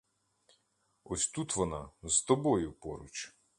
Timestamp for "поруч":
2.73-3.35